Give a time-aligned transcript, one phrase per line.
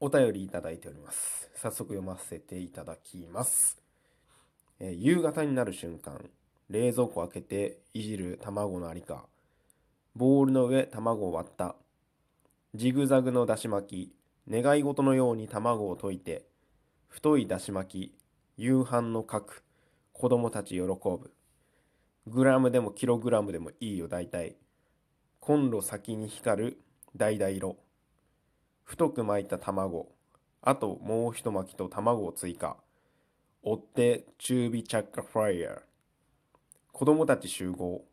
[0.00, 1.50] お便りいただいております。
[1.54, 3.80] 早速読ませていただきます。
[4.80, 6.28] えー夕方になる瞬間、
[6.68, 9.26] 冷蔵庫開けていじる卵のありか。
[10.16, 11.76] ボールの上、卵を割った。
[12.74, 14.12] ジグザグのだし巻
[14.48, 16.44] き、願い事のように卵を溶いて、
[17.08, 18.14] 太いだし巻き、
[18.56, 19.62] 夕飯の核、
[20.12, 21.32] 子供たち喜ぶ。
[22.26, 24.56] グラムでもキログラムでもいいよ、大体。
[25.38, 26.80] コンロ先に光る
[27.16, 27.83] 橙色。
[28.84, 30.12] 太く巻いた卵。
[30.62, 32.76] あともう一巻きと卵を追加。
[33.62, 35.78] 追って中火チャッカフライヤー。
[36.92, 38.04] 子供たち集合。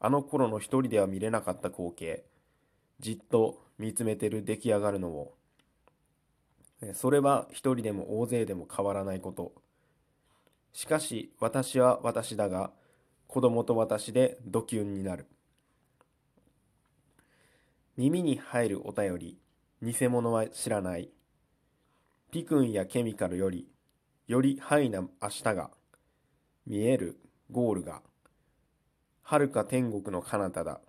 [0.00, 2.24] あの頃の一人では見れなかった光景。
[3.00, 5.34] じっと見つめてる出来上がるのを。
[6.94, 9.52] それは一人でも大勢でも変わらないこと。
[10.72, 12.72] しかし私は私だが、
[13.28, 15.26] 子供と私でドキュンになる。
[17.96, 19.38] 耳に入るお便り、
[19.84, 21.10] 偽物は知らない。
[22.30, 23.68] ピクンやケミカルより、
[24.26, 25.70] よりハイな明日が、
[26.66, 28.00] 見えるゴールが、
[29.24, 30.80] 遥か天国の彼方だ。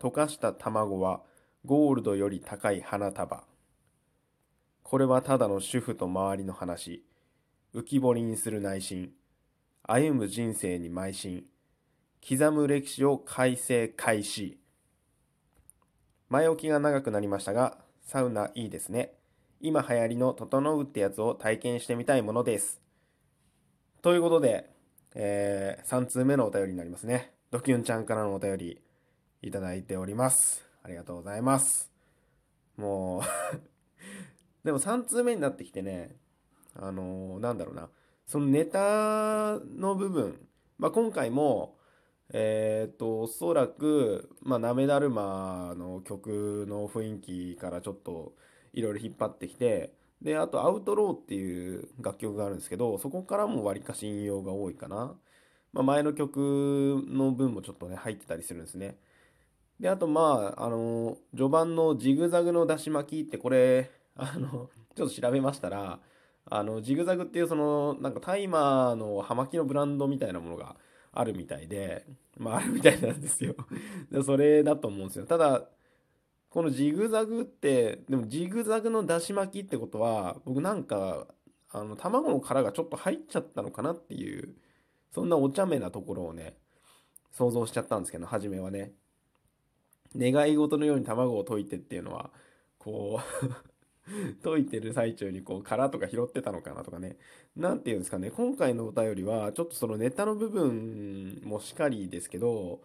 [0.00, 1.20] 溶かした卵は
[1.66, 3.44] ゴールドより高い花束。
[4.82, 7.04] これはただの主婦と周りの話。
[7.74, 9.12] 浮き彫りにする内心。
[9.82, 11.44] 歩む人生に邁進。
[12.26, 14.61] 刻む歴史を改正開始。
[16.32, 19.12] 前置きが長くなりましたが、サウナいいですね。
[19.60, 22.80] 今流行りの整うってやつを体験してみたいものです。
[24.00, 24.70] ということで、
[25.14, 27.34] えー、3通目のお便りになりますね。
[27.50, 28.80] ドキュンちゃんからのお便り
[29.42, 30.64] いただいております。
[30.82, 31.92] ありがとうございます。
[32.78, 33.22] もう
[34.64, 36.16] でも3通目になってきてね、
[36.74, 37.90] あのーなんだろうな、
[38.24, 41.76] そのネタの部分、まあ、今回も、
[42.32, 48.34] えーっと、おそらく、まあ、なめだるまの曲の雰囲気からちょっと
[48.72, 55.14] いろいろ引っ張ってきて、で、あと、アウトローっていう楽曲があるんですけど、そこからもわりかし引用が多いかな。
[55.72, 58.96] まあ、前の曲の分もちょっとね、入ってたりするんですね。
[59.80, 66.00] で、あと、まあ、あの、序盤のジグザグのだし巻きって、これ、あの、ちょっと調べましたら、
[66.46, 70.76] あの、ジグザグっていうその、なんかタイマーの葉巻のブランドみたいなものが
[71.12, 72.06] あるみたいで、
[72.38, 73.54] まあ、あるみたいなんですよ。
[74.24, 75.26] それだと思うんですよ。
[75.26, 75.68] ただ、
[76.50, 81.26] このジグザグって、でもジグザグのだし巻きってことは、僕なんか、
[81.70, 84.54] あの、卵の殻がちょっと入っちゃったのかなっていう、
[85.10, 86.56] そんなお茶目なところをね、
[87.30, 88.92] 想像しちゃったんですけど、初めはね。
[90.16, 92.30] 願い事のように卵を溶いてっていうのは、
[92.78, 93.46] こう、
[94.42, 97.16] 溶いてる最中にこう殻とか拾ってたのかなとかね。
[97.56, 98.30] なんていうんですかね。
[98.30, 102.82] 今回のお便りは、ちょっとそのネタの部分もしかりですけど、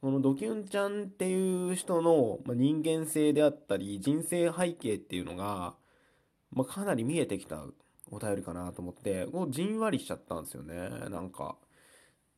[0.00, 5.76] このドキュンちゃんっていう人の人間性であったり、人生背景っていうのが、
[6.52, 7.64] まあ、かなり見えてきた
[8.10, 10.88] お便りかなと思って、こうじんわりしちゃったんですよね。
[11.10, 11.56] なんか。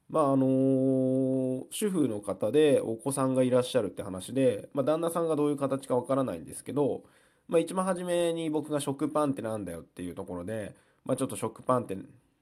[0.08, 7.04] まああの主婦の方でお子さんがいらっしゃるって話で、まあ、旦那さんがどういう形かわからないんですけど、
[7.50, 10.74] まあ、一番初めに僕が食パンってなんだよっていうところで、
[11.04, 11.98] まあ、ちょっと食パンって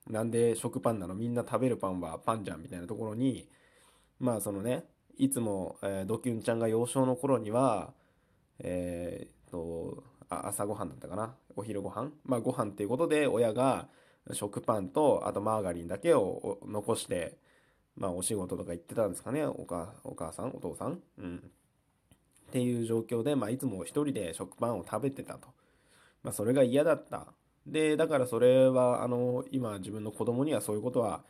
[0.06, 1.14] なんで食パンなの？
[1.14, 3.48] みんな食べるパンはパンじゃんみたいなところに
[4.20, 4.84] まあそのね
[5.16, 7.92] いつも、えードキュンちゃんが幼少の頃には
[8.58, 11.34] えーっと朝ごはんだったかな？
[11.56, 13.88] お昼ご飯まあご飯っていうことで親が
[14.32, 17.38] 食パンとあとマーガリンだけを残して
[17.96, 19.44] まあお仕事とか行ってたんですかね？
[19.44, 20.48] お母お母さん？
[20.48, 21.00] お父さん？
[21.18, 21.50] うん。
[22.48, 25.48] っていう状況で、まあ、いつも一人で食パンを食べてたと。
[26.22, 27.28] まあ、それが嫌だった。
[27.66, 31.22] で、だからそれは、あの、今自分の子供にはそういうことは、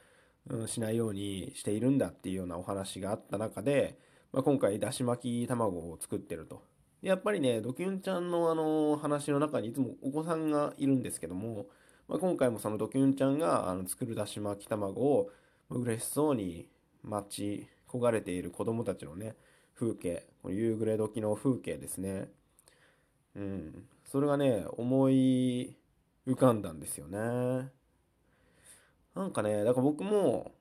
[0.49, 3.99] うん、しないようにしているんだっていうようなお話があった中で、
[4.33, 6.63] まあ、今回、だし巻き卵を作ってると。
[7.03, 11.67] やっぱりね、ドキュンちゃんのあの話の中にいつもお子さんがいるんですけども、
[12.09, 15.31] まあ、今回もそのドキュンちゃんがあの作るだし巻き卵を
[15.71, 16.67] 嬉しそうに
[17.03, 19.37] 待ち焦がれている子供たちのね、
[19.79, 22.29] 風景、この夕暮れ時の風景ですね。
[23.37, 23.87] うん。
[24.05, 25.77] それがね、思い
[26.27, 27.71] 浮かんだんですよね。
[29.15, 30.53] なんかね、だから僕も、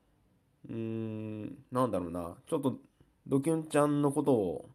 [0.70, 2.80] うーん、なんだろうな、ちょっと
[3.26, 4.70] ドキュンちゃんのことを、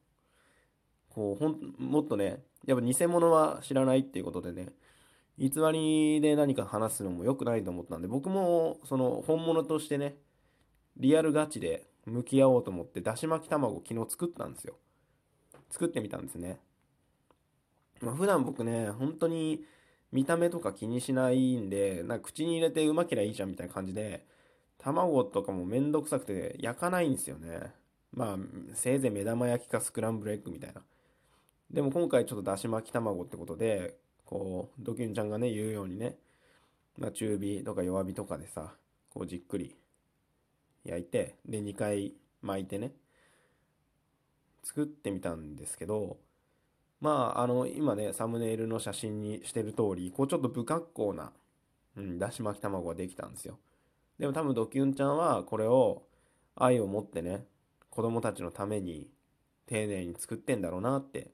[1.10, 4.70] こう、ほん、もっとね、やっぱ偽物は知らないっていうことでね、
[5.38, 10.16] 偽りで何か話すのも良くないと思ったんで、僕もその本物としてね、
[10.96, 14.74] リアルガチで向き合おうと思ってだし巻き卵昨日作ったんですよ。
[15.70, 16.58] 作ってみたんですね。
[18.00, 19.64] まあ普段僕ね本当に
[20.10, 24.26] 見た目とか気にしないんでなんか口に入れてうまけりゃいいじゃんみたいな感じで
[24.78, 27.72] 卵とかもめんどくさくて焼かないんですよね。
[28.12, 28.36] まあ
[28.74, 30.82] せいぜい目玉焼きかスクランブルエッグみたいな。
[31.70, 33.96] でも今回ちょっとだし巻き卵ってことで
[34.32, 36.16] ここう、ドキュンちゃんがね、言うようにね、
[36.96, 38.72] まあ、中火とか弱火とかでさ、
[39.10, 39.76] こうじっくり
[40.84, 42.92] 焼いて、で、2回巻いてね、
[44.62, 46.18] 作ってみたんですけど、
[47.00, 51.32] まあ、あの、今ね、サムネイルの写真にしてる通り、こうちょっと不格好な、
[51.96, 53.58] うん、だし巻き卵ができたんですよ。
[54.18, 56.04] でも多分ドキュンちゃんはこれを
[56.54, 57.44] 愛を持ってね、
[57.90, 59.10] 子供たちのために
[59.66, 61.32] 丁寧に作ってんだろうなって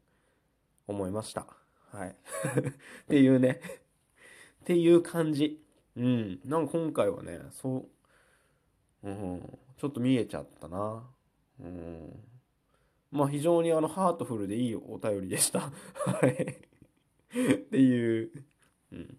[0.87, 1.47] 思いました。
[1.91, 2.09] はい。
[2.17, 2.17] っ
[3.09, 3.61] ていうね
[4.63, 5.63] っていう感じ。
[5.97, 6.41] うん。
[6.45, 7.89] なんか今回はね、そう、
[9.05, 11.03] うん、ちょっと見えちゃったな。
[11.61, 12.19] うん。
[13.11, 15.61] まあ非常にあのハートフルでいいお便りでした。
[15.61, 15.71] は
[16.27, 16.33] い。
[16.33, 18.31] っていう、
[18.93, 19.17] うん。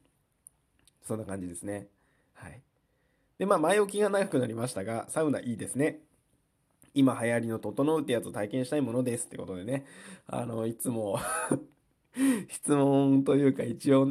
[1.04, 1.88] そんな感じですね。
[2.34, 2.62] はい。
[3.38, 6.00] で、まあ前置きが長くなりましたが、サウナいいですね。
[6.94, 9.86] 今流行りの整うってやつを体験したいものですってことでね、
[10.28, 11.20] あの、いつも
[12.50, 14.10] 質問というか一応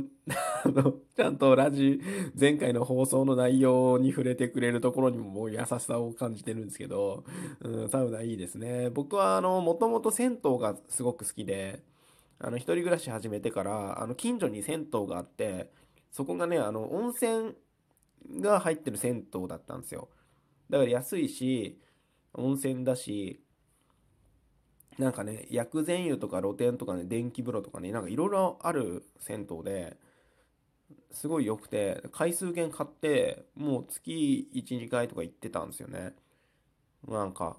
[0.65, 2.01] あの、ちゃんとラジ、
[2.39, 7.25] 前回の放送の内容に触れてくれるところにももう優しさを感じてるんですけど、
[7.61, 8.91] うん、サウナいいですね。
[8.91, 11.83] 僕はあの、もともと銭湯がすごく好きで、
[12.39, 15.71] あの、一人暮らし始めてから、あの、近所に銭湯があって、
[16.13, 17.55] そこがね、あの、温泉
[18.41, 20.09] が入ってる銭湯だったんですよ。
[20.71, 21.81] だから安いし、
[22.35, 23.41] 温泉だし、
[24.99, 29.97] なんかね、薬膳湯とか露天とかね、電気風呂とかね、なんかいろいろある銭湯で、
[31.11, 36.15] すごい良くて、回数券買って、もう月1、2回とか行ってたんですよね。
[37.07, 37.59] なんか、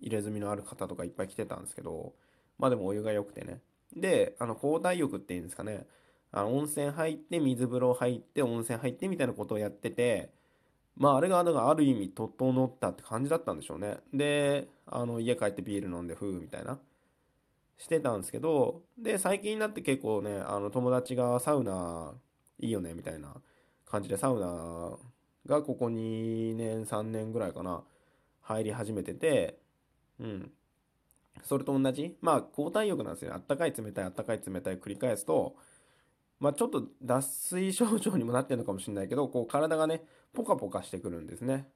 [0.00, 2.14] 入れ墨のある方とかいっぱい来てたんですけど、
[2.58, 3.60] まあでもお湯が良くてね。
[3.94, 5.86] で、あの、交代浴っていうんですかね。
[6.32, 10.32] あの、温泉入って、水風呂入って、温泉入ってみたいなことをやってて、
[10.96, 13.98] まああれが、だからある意味整ったって感じだったんでしょうね。
[14.14, 16.80] で、あの、家帰ってビール飲んで、ふうみたいな。
[17.78, 22.14] してたんですけど、で、最近になって結構ね、あの、友達がサウナ
[22.60, 23.34] いいよね、みたいな
[23.86, 24.98] 感じで、サウナ
[25.46, 27.82] がここ2年、3年ぐらいかな、
[28.42, 29.58] 入り始めてて、
[30.18, 30.52] うん。
[31.42, 33.34] それと同じまあ、交代浴なんですよ。
[33.34, 35.56] あったかい冷たい、あったかい冷たい繰り返すと、
[36.38, 41.68] まあ、ちょっと脱水症状にもなってるのかもしれないけど、こう体がね、ポカポカしてくるんですね。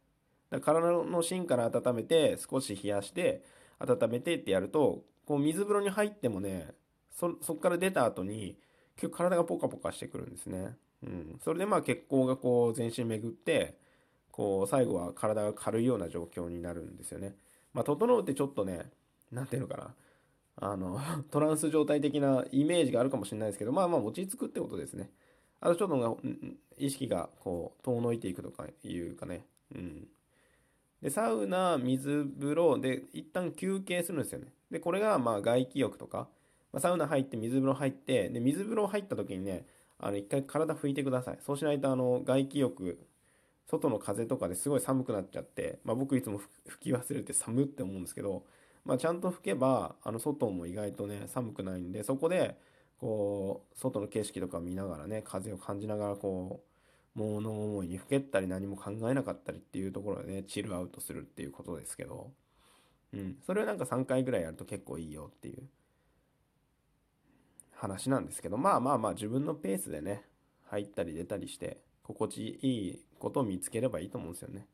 [0.51, 3.45] だから体の芯から温めて、少し冷やして、
[3.79, 6.75] 温めてってやると、こう水風呂に入ってもね、
[7.11, 8.59] そ、そっから出た後に、
[8.97, 10.77] 結構体がポカポカしてくるんですね。
[11.03, 11.41] うん。
[11.43, 13.77] それでまあ血行がこう全身巡って、
[14.31, 17.37] こう最後は体が軽いような状況になるんですよね。
[17.73, 18.91] まあ、整うってちょっとね、
[19.33, 19.95] なんていうのかな。
[20.57, 21.01] あの、
[21.31, 25.11] トランス状態的なイメージがあるかもしれないですけど、まあまあ落ち着くってことですね。
[25.61, 26.19] あとちょっと
[26.77, 29.47] 意識がこう遠のいていくとかいうかね。
[29.75, 30.09] うん。
[31.01, 34.53] で、サウナ、水風呂で一旦休憩するんですよね。
[34.71, 36.29] で、これがまあ外気浴とか、
[36.75, 39.65] まあ、サウナ入って水風呂入って、で、水風呂入った時にね、
[40.01, 41.39] あの、一回体拭いてください。
[41.41, 42.99] そうしないとあの、外気浴、
[43.67, 48.45] 外の風とかですごい寒くなっちゃって、まあ僕いつも拭き忘れて寒って思うんですけど、
[48.85, 52.59] まあ、ちゃんと吹けば、あの、外も意外とね、寒くないんで、そこで、
[52.99, 56.61] こう、外の景色とか見ながらね、風を感じながら、こ
[57.17, 62.33] う、物思いにふけったり何も考えなかったりっていうところでね、チルアウトするっていうことですけど、
[63.13, 63.37] うん。
[63.47, 65.63] それをなんか3回ぐらいやると結構いいよっていう
[67.85, 70.25] 話なんですけど、まあまあまあ自分のペースでね、
[70.65, 74.67] 入ったり出たりして、心地いいことを見つければいいと思うんですよね。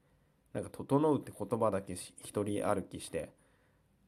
[0.52, 3.30] なんか、整うって言葉だけ一人歩きして、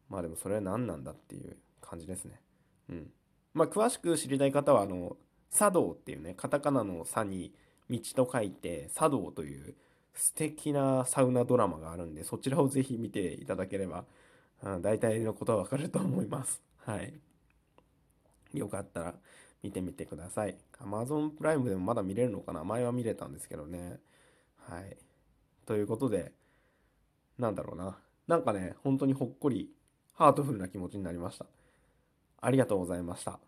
[0.08, 2.40] まあでもそれは何なんだっていう感じですね。
[2.88, 3.10] うん。
[3.54, 5.16] まあ詳しく知りたい方は、あの、
[5.50, 7.52] 茶道っていうね、カタカナの差に
[7.90, 9.74] 道と書いて、茶道という
[10.14, 14.04] 素敵なサウナドラマがあるんで、そちらをぜひ見ていただければ、
[14.62, 16.62] うん、大体のことはわかると思います。
[16.78, 17.14] はい。
[18.54, 19.14] よかったら
[19.62, 20.56] 見てみてください。
[20.80, 22.64] Amazon プライムでもまだ見れるのかな？
[22.64, 23.98] 前は見れたんですけどね。
[24.56, 24.96] はい。
[25.66, 26.32] ということで、
[27.38, 27.98] なんだろうな。
[28.26, 29.70] なんかね、本当にほっこり
[30.14, 31.46] ハートフルな気持ちになりました。
[32.40, 33.38] ありがとうございました。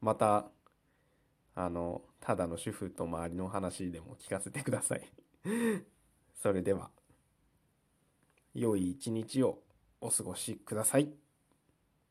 [0.00, 0.50] また、
[1.54, 5.02] あの、ただの主婦と周りの話でも聞かせてください
[6.34, 6.90] それでは、
[8.54, 9.62] 良い一日を
[10.00, 11.12] お過ごしください。